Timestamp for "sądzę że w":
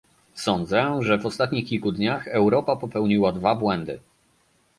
0.35-1.25